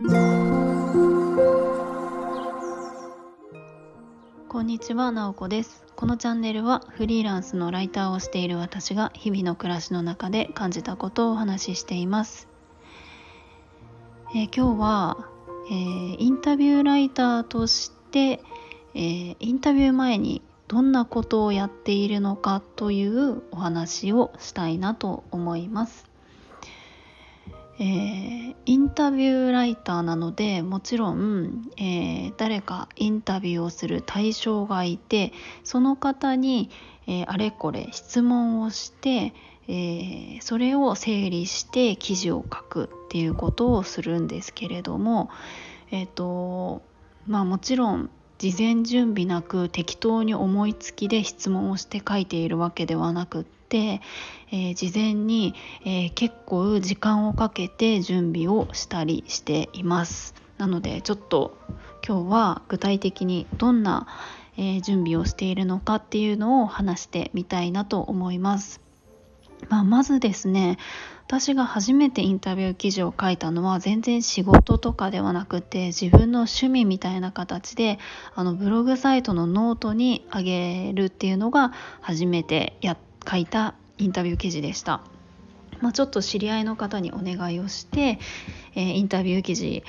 [0.00, 0.04] こ
[4.60, 5.84] んにちは、なおこです。
[5.96, 12.46] このチャンネルはフリーランスのライターをしている私が日々の暮らしの中で感じたことをお話ししています。
[14.36, 15.16] えー、今日は、
[15.68, 18.40] えー、インタビューライターとして、
[18.94, 26.07] えー、インタビュー前にどんなことをやっているのかというお話をしたいなと思います。
[27.80, 35.32] えー、インタビューライターなのでもちろん、えー、誰かインタビューをする対象がいて
[35.62, 36.70] その方に、
[37.06, 39.32] えー、あれこれ質問をして、
[39.68, 45.28] えそれを整理して記事を書くっていうことをするんですけれども
[45.90, 46.82] えっ、と
[47.26, 54.00] まあもちろん事前準備なく適当に思いつきで質問をして書いているわけではなくって、
[54.52, 60.34] えー、事前に、えー、結構時間をかけて準備をしたりしています。
[60.56, 61.58] なのでちょっと
[62.06, 64.06] 今日は具体的にどんな、
[64.56, 68.80] えー、準備をしているのかっていうのを話してみたいなと思います、
[69.68, 70.78] まあ、まずですね
[71.26, 77.98] 私が初めてインタビュー記事を書いたのは全然仕事とかではなくて自分の趣味みたいな形で
[78.34, 82.96] あのブログサイトのノートにあげるっていうのが初めてや
[83.30, 85.02] 書いたインタビュー記事でした。
[85.80, 88.18] まあ、ちょっと知り合いの方にお願いをして、
[88.74, 89.84] えー、インタビュー記事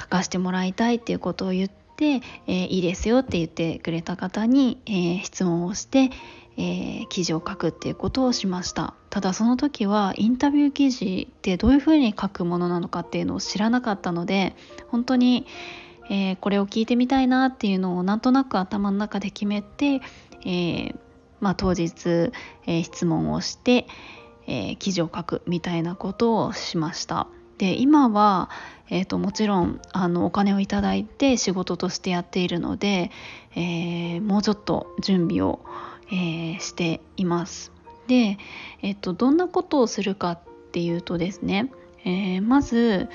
[0.00, 6.10] 書かせてもらいたいっていうことを言って、えー、いいですよって言ってくれた方に、えー、質問をして、
[6.56, 14.54] えー、記事を書くっていうことをしましたただその時はインタビュー記事ってどういうふうに書くものなのかっていうのを知らなかったので
[14.88, 15.46] 本当に、
[16.10, 20.00] えー、これを聞いてみたいなっていうのをなんとなく頭の中で決めて、
[20.44, 20.96] えー、
[21.40, 22.32] まあ、当日、
[22.66, 23.86] え質問をして、
[24.46, 27.26] え記事を書くみたいなことをしました。
[27.58, 28.48] で今は、
[28.90, 33.10] えーと、もちろんあのお金をいただいて仕事としてやっているので、
[33.56, 35.60] えもうちょっと準備を
[36.12, 37.72] えー、しています。
[38.06, 38.36] で、
[38.82, 40.40] えっと、どんなことをするかっ
[40.72, 41.72] ていうとですね、
[42.04, 43.08] えー、まず、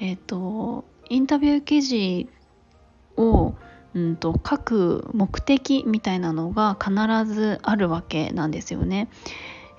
[0.00, 2.28] えっと、インタビュー記事
[3.16, 3.54] を、
[3.94, 6.92] うんと、書く目的みたいなのが必
[7.32, 9.08] ずあるわけなんですよね。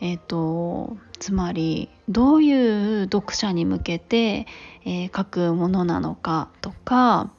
[0.00, 4.46] えっと、つまりどういう読者に向けて、
[4.84, 7.30] えー、書くものなのかとか、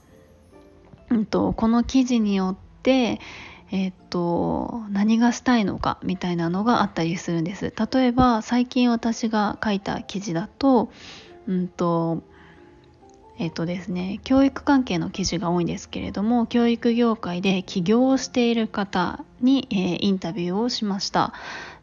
[1.09, 3.19] うんとこの記事によって、
[3.73, 7.73] えっと何がしたいのかみたいなのがあったりするんです。
[7.93, 10.91] 例えば最近私が書いた記事だと
[11.47, 12.21] うんと
[13.39, 21.33] えっとですね教育関係の記事が多いんですけれども教育業界で起業をしている方に、えー、インタビューをしました。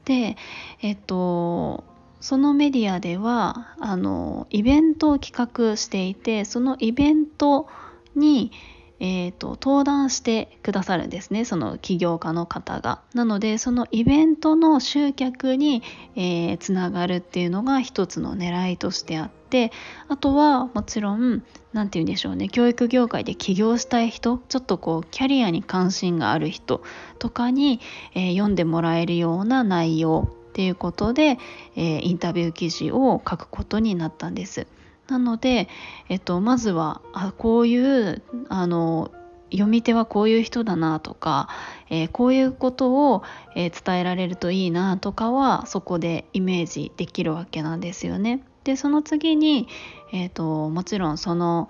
[0.05, 0.37] で
[0.83, 1.83] えっと
[2.21, 7.67] そのメディアではあのイベントを企画していてそのイベント
[8.15, 8.53] に、
[9.01, 13.01] えーと、登壇してくださるんですねその起業家の方が。
[13.15, 15.83] なのでそのイベントの集客に、
[16.15, 19.73] えー、つながるっていうのが一つの狙いとしてあって
[20.09, 26.83] あとはもちろん何て言うんでしょうね教育業界で起業したい人ちょっとこうキャリアに関心がある人
[27.19, 27.81] とかに、
[28.15, 31.39] えー、読んでもらえるような内容っていうことで、
[31.75, 34.67] えー、インタビュー記事を書くことになったんです。
[35.11, 35.69] なので、
[36.09, 39.11] えっと、まずはあこういうあの
[39.51, 41.49] 読み手はこういう人だなとか、
[41.89, 43.25] えー、こういうことを、
[43.57, 48.45] えー、伝えられるといいなとかはそこでイメージできるわけなんですよね。
[48.63, 49.69] でその次に、
[50.13, 51.69] えーと、もちろんその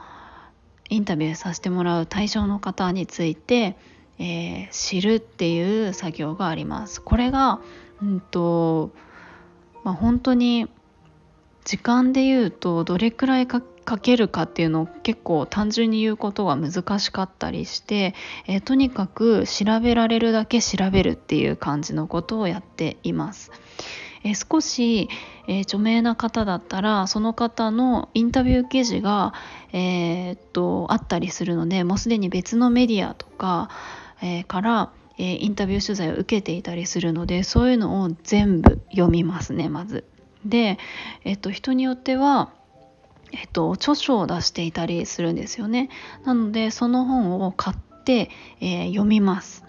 [0.90, 3.76] インタビューさせてもらう対象の方について、
[4.18, 7.00] えー、知るっていう作業があります。
[7.00, 7.60] これが、
[8.02, 8.90] うんと
[9.84, 10.68] まあ、本当に
[11.70, 13.62] 時間で言うとどれくらいか
[14.02, 18.16] けるかっていうのを結構単純に言うことは難しかったりして、
[18.48, 23.52] え、とにかく調べられるだけ調べるっていう感じのことをやっています。
[24.24, 25.08] え、少し、
[25.46, 29.32] えー、著名な方だったらその方のインタビュー記事が、
[29.72, 33.70] えー、っとあったりするのでもうすでに別のメディアとか、
[34.22, 40.02] えから、えインタビュー取材を受けていたりするのでそういうのを全部読みますねまず。
[40.44, 40.78] で、
[41.24, 42.50] えっと、人によっては
[43.32, 45.88] えっと、著書を出していたりするんですよね。
[46.24, 49.64] なのでその本を買って、えー、読みます。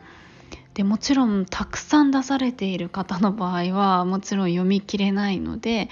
[0.73, 5.89] でもちろんたくさん出されている方の場合はもちろん読みきれないので、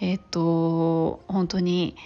[0.00, 1.96] えっと、本当に、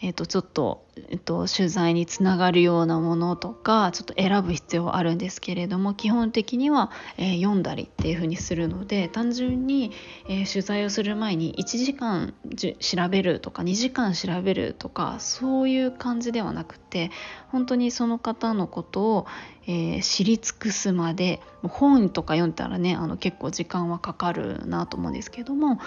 [0.00, 9.92] えー、とちょっと,、えー、と取材につながるようなものとかちょっと選ぶ必要はあるんですけれども基本的には、えー、読んだりっていう風にするので単純に、
[10.28, 12.34] え、取材をする前に1時間
[12.78, 17.10] 調べるとか2時間調べるとかそういう感じではなくて
[17.48, 19.26] 本当にその方のことを、
[19.66, 25.80] え、知り尽くすまで本とか読んだらねあの結構時間はかかるなと思うんですけども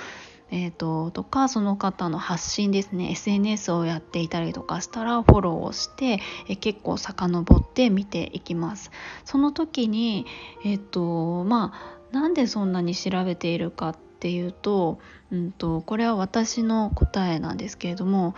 [0.51, 3.11] えーと、とかその方の発信ですね。
[3.11, 6.19] SNS をやっていたりとかしたらフォローをして、
[6.49, 8.91] え結構遡って見ていきます。
[9.23, 10.25] その時に
[10.65, 11.73] えっ、ー、とま
[12.11, 14.99] あなんでそんなに調べているかっていうと,、
[15.31, 18.35] うんと、これは私の答えなんですけれども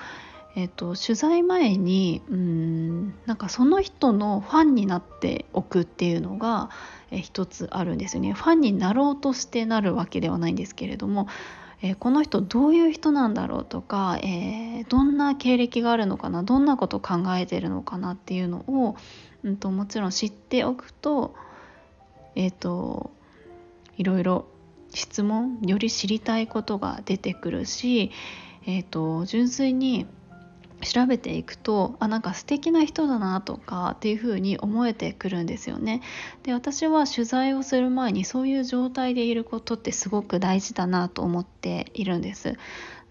[0.56, 6.70] えっと、取材前にうんなんかその人のファンになっておくっていうのが
[7.10, 8.34] え一つあるんですよね。
[8.34, 11.28] ファンになろうとしてなるわけではないんですけれども
[11.84, 18.96] えー、この人どういう人なんだろうとか、えー、どんな経歴があるのかなどんなこと考えてるのかなっていうのを、
[19.44, 21.36] うんと、もちろん知っておくと,、
[22.36, 23.12] えーと、
[23.98, 24.46] いろいろ
[24.94, 28.12] 質問より知りたいことが出てくるし、
[28.66, 30.08] えーと純粋に
[30.84, 36.02] 調べていくとあなんか素敵な人だなとかっていう風に思えてくるんですよね。
[36.44, 42.58] で私は取材をする前にそういう状態でいることってすごく大事だなと思っているんです。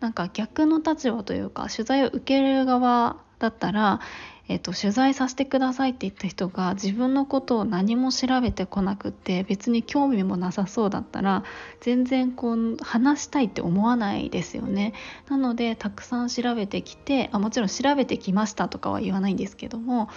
[0.01, 4.01] なんか逆の立場というか取材を受ける側だったら
[4.49, 11.44] えっと、取材させてくださいって言った人が自分のことを何も調べてこなくって別に興味もなさそうだったら
[11.81, 14.94] 全然こう話したいって思わないですよね。
[15.29, 20.09] なのでたくさん調べてきてあもちろん調べてきましたとかは言わないんですけども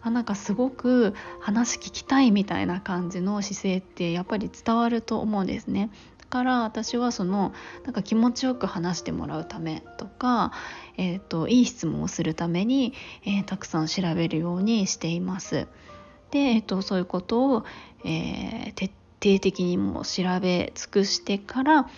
[0.00, 5.90] あなんかすごく話聞きたいみたいな感じの姿勢ってやっぱり伝わると思うんですね。
[6.28, 10.52] から私はそのなんか気持ちよく話してもらうためとか、
[10.96, 12.92] えーと、いい質問をするために、
[13.24, 15.66] えー、たくさん調べるようにしています。
[16.30, 17.64] で、えーと、そういうことを、
[18.04, 18.86] えー、徹
[19.22, 21.88] 底的にも調べ尽くしてから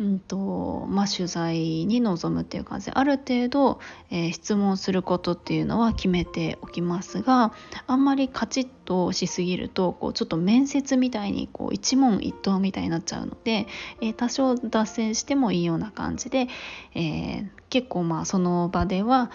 [0.00, 1.56] うんとまあ、取材
[1.86, 3.78] に臨むっていう感じである程度、
[4.10, 7.52] えー、質問することっていうのは決めておきますが
[7.86, 13.68] あんまりカチッとしすぎるとこうちょっと面接みたいにこう一問一答みたいになっちゃうので、
[14.00, 16.48] えー、多少脱線してもいいような感じで、
[16.96, 19.30] えー、結構まあその場では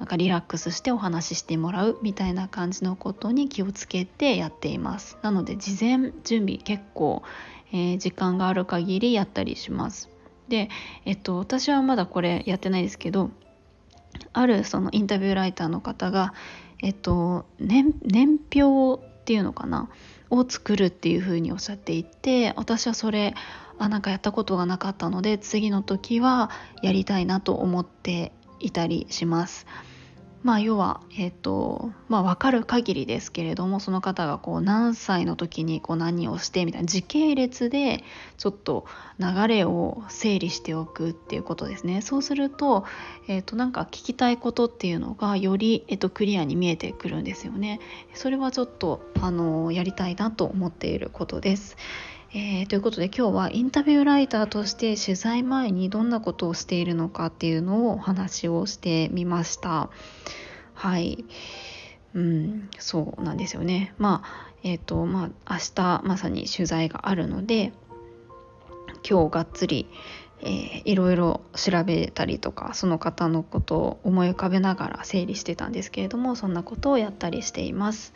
[0.00, 7.22] なんかリラックスしてお話ししてもらうみたいな感じのことに気をつけてやっていますなので事前準備結構、
[7.70, 10.08] えー、時間がある限りやったりします
[10.48, 10.70] で、
[11.04, 13.30] えっと、私はまだこれやってないですけど
[14.32, 16.32] あるそのインタビューライターの方が
[16.82, 17.94] えっと年
[18.54, 19.90] 表っていうのかな
[20.30, 23.34] を作るっていうふうにおっしゃっていて私はそれ
[23.78, 26.50] あなんかやったことがなかったので次の時は
[26.82, 29.66] やりたいなと思っていたりします。
[30.42, 38.04] まあ要は、えっ、ー、と、まあ分かる限りですけれども、その方がこう何歳の時にこう何をしてみたいな時系列で
[38.38, 38.86] ちょっと
[39.18, 42.00] 流れを整理しておくっていうことですね。
[42.00, 42.86] そうすると、
[43.28, 47.78] えっ、ー、となんか聞きたいことっていうのがより、えっ、ー、とクリアに見えてくるんですよね。
[48.14, 51.76] それはちょっと、あの、やりたいなと思っていることです。
[52.32, 59.90] えー、ということで今日はインタビューライターとして取材前にどんなことをしているのかっていうのをお話をしてみました。
[60.74, 61.24] はい。
[62.14, 63.94] うん、そうなんですよね。
[63.98, 67.72] まあ、えっ、ー、と、まあ、明日まさに取材があるので、
[69.08, 69.88] 今日がっつり、
[70.42, 78.14] えー、いろいろ調べたりとかその方のことを思い浮かべながら整理してたんですけれどもそんなことをやったりしています。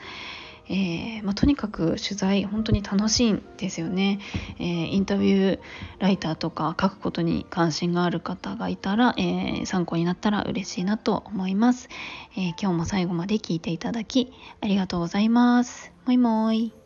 [0.68, 4.18] えー、まあ、とにかく取材本当に楽しいんですよね、
[4.58, 5.60] えー、インタビュー
[5.98, 11.88] ライターとか書くことに関心がある方がいたら、えー、参考になったら嬉しいなと思います、
[12.36, 15.92] え今日も最後まで聞いていただきありがとうございます。
[16.06, 16.83] もいもい。